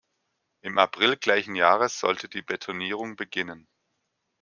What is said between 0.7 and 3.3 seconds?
April gleichen Jahres sollte die Betonierung